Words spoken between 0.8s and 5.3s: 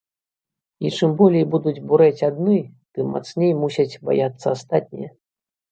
І чым болей будуць бурэць адны, тым мацней мусяць баяцца астатнія.